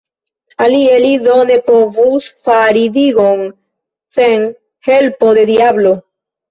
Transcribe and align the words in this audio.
Alie 0.63 0.95
li 1.03 1.11
do 1.25 1.35
ne 1.49 1.57
povus 1.67 2.31
fari 2.47 2.87
digon, 2.99 3.47
sen 4.19 4.51
helpo 4.91 5.37
de 5.41 5.51
diablo! 5.55 5.99